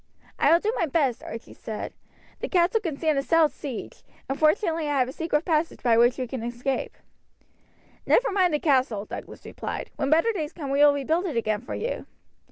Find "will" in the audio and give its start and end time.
0.51-0.59, 10.79-10.95